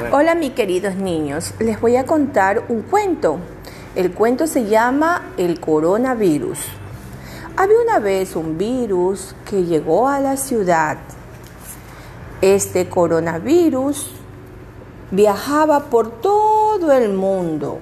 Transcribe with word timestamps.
Hola 0.00 0.36
mis 0.36 0.52
queridos 0.52 0.94
niños, 0.94 1.54
les 1.58 1.80
voy 1.80 1.96
a 1.96 2.06
contar 2.06 2.62
un 2.68 2.82
cuento. 2.82 3.40
El 3.96 4.12
cuento 4.12 4.46
se 4.46 4.66
llama 4.66 5.32
El 5.36 5.58
coronavirus. 5.58 6.60
Había 7.56 7.80
una 7.80 7.98
vez 7.98 8.36
un 8.36 8.56
virus 8.56 9.34
que 9.44 9.64
llegó 9.64 10.08
a 10.08 10.20
la 10.20 10.36
ciudad. 10.36 10.98
Este 12.40 12.88
coronavirus 12.88 14.12
viajaba 15.10 15.86
por 15.86 16.20
todo 16.20 16.92
el 16.92 17.12
mundo, 17.12 17.78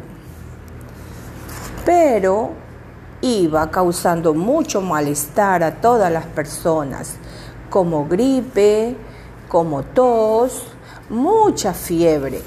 pero 1.84 2.52
iba 3.20 3.70
causando 3.70 4.32
mucho 4.32 4.80
malestar 4.80 5.62
a 5.62 5.82
todas 5.82 6.10
las 6.10 6.24
personas, 6.24 7.16
como 7.68 8.06
gripe, 8.06 8.96
como 9.48 9.82
tos, 9.82 10.75
mucha 11.08 11.72
fiebre. 11.74 12.40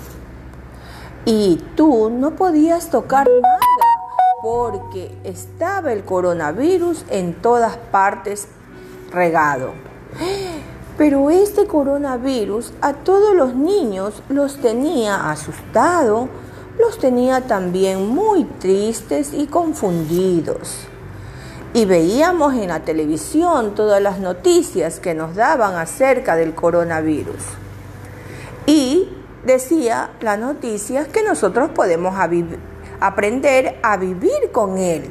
Y 1.26 1.58
tú 1.76 2.10
no 2.10 2.32
podías 2.32 2.90
tocar 2.90 3.28
nada 3.28 3.60
porque 4.42 5.16
estaba 5.24 5.92
el 5.92 6.04
coronavirus 6.04 7.06
en 7.10 7.34
todas 7.34 7.78
partes 7.78 8.48
regado. 9.12 9.74
Pero 10.98 11.30
este 11.30 11.66
coronavirus 11.66 12.74
a 12.82 12.94
todos 12.94 13.36
los 13.36 13.56
niños 13.56 14.22
los 14.30 14.58
tenía 14.58 15.30
asustados, 15.30 16.28
los 16.78 17.00
tenía 17.00 17.42
también 17.42 18.08
muy 18.08 18.44
tristes 18.44 19.34
y 19.34 19.48
confundidos. 19.48 20.88
Y 21.74 21.86
veíamos 21.86 22.54
en 22.56 22.70
la 22.70 22.80
televisión 22.80 23.76
todas 23.76 24.02
las 24.02 24.20
noticias 24.20 25.00
que 25.00 25.14
nos 25.14 25.36
daban 25.36 25.76
acerca 25.76 26.36
del 26.36 26.56
coronavirus. 26.56 27.44
Y 28.70 29.10
decía 29.44 30.12
la 30.22 30.38
noticia 30.38 31.06
que 31.06 31.24
nosotros 31.24 31.72
podemos 31.72 32.16
aprender 33.00 33.80
a 33.82 33.98
vivir 33.98 34.52
con 34.52 34.78
él. 34.78 35.10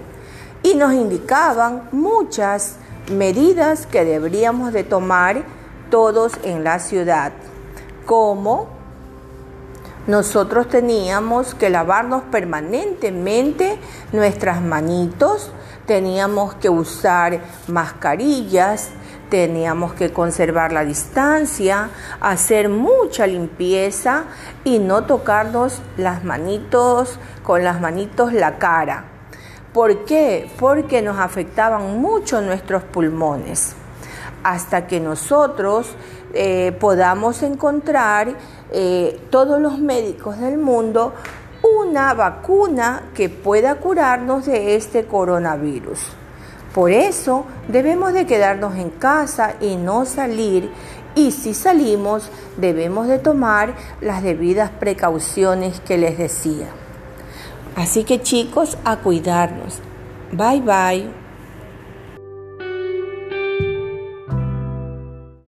Y 0.63 0.75
nos 0.75 0.93
indicaban 0.93 1.89
muchas 1.91 2.77
medidas 3.11 3.85
que 3.87 4.05
deberíamos 4.05 4.73
de 4.73 4.85
tomar 4.85 5.43
todos 5.91 6.35
en 6.45 6.63
la 6.63 6.79
ciudad, 6.79 7.33
como 8.07 8.69
nosotros 10.07 10.69
teníamos 10.69 11.57
que 11.57 11.69
lavarnos 11.69 12.23
permanentemente 12.31 13.77
nuestras 14.13 14.63
manitos, 14.63 15.51
teníamos 15.85 16.55
que 16.55 16.69
usar 16.69 17.41
mascarillas, 17.67 18.91
teníamos 19.29 19.93
que 19.95 20.13
conservar 20.13 20.73
la 20.73 20.85
distancia, 20.85 21.91
hacer 22.21 22.69
mucha 22.69 23.27
limpieza 23.27 24.25
y 24.65 24.79
no 24.79 25.05
tocarnos 25.05 25.81
las 25.97 26.25
manitos 26.25 27.19
con 27.43 27.65
las 27.65 27.81
manitos 27.81 28.33
la 28.33 28.59
cara. 28.59 29.05
¿Por 29.73 30.05
qué? 30.05 30.51
Porque 30.59 31.03
nos 31.03 31.19
afectaban 31.19 31.99
mucho 32.01 32.41
nuestros 32.41 32.83
pulmones. 32.83 33.75
Hasta 34.43 34.87
que 34.87 35.01
nosotros 35.01 35.95
eh, 36.35 36.77
podamos 36.81 37.43
encontrar 37.43 38.35
eh, 38.71 39.21
todos 39.31 39.61
los 39.61 39.79
médicos 39.79 40.39
del 40.39 40.59
mundo 40.59 41.15
una 41.63 42.15
vacuna 42.15 43.11
que 43.15 43.29
pueda 43.29 43.77
curarnos 43.77 44.47
de 44.47 44.77
este 44.77 45.07
coronavirus. 45.07 45.99
Por 46.79 46.93
eso 46.93 47.45
debemos 47.67 48.13
de 48.13 48.25
quedarnos 48.25 48.77
en 48.77 48.91
casa 48.91 49.57
y 49.61 49.75
no 49.75 50.05
salir 50.05 50.71
y 51.17 51.33
si 51.33 51.53
salimos 51.53 52.31
debemos 52.57 53.09
de 53.09 53.19
tomar 53.19 53.75
las 54.01 54.23
debidas 54.23 54.71
precauciones 54.71 55.81
que 55.81 55.99
les 55.99 56.17
decía. 56.17 56.69
Así 57.75 58.05
que 58.05 58.23
chicos, 58.23 58.79
a 58.85 58.99
cuidarnos. 58.99 59.81
Bye 60.31 60.61
bye. 60.61 61.28